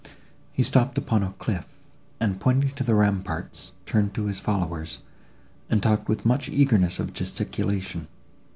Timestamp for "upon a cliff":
0.97-1.75